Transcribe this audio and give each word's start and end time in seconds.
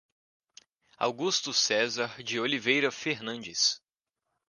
Augusto 0.97 1.53
Cesar 1.53 2.23
de 2.23 2.39
Oliveira 2.39 2.89
Fernandes 2.91 3.79